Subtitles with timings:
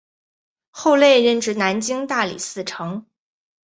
[0.71, 3.05] 后累任至南京大理寺丞。